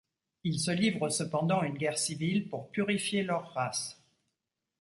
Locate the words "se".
0.59-0.71